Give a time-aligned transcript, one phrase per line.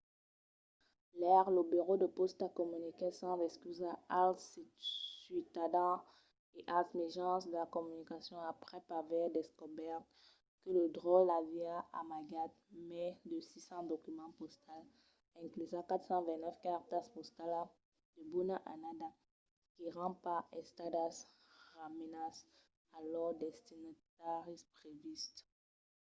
[1.25, 4.41] ièr lo burèu de pòsta comuniquèt sas excusas als
[5.25, 6.01] ciutadans
[6.57, 10.05] e als mejans de comunicacion aprèp aver descobèrt
[10.59, 12.51] que lo dròlle aviá amagat
[12.89, 14.91] mai de 600 documents postals
[15.43, 17.69] inclusas 429 cartas postalas
[18.15, 19.09] de bona annada
[19.73, 21.15] qu’èran pas estadas
[21.77, 22.37] remesas
[22.95, 25.41] a lors destinataris previstes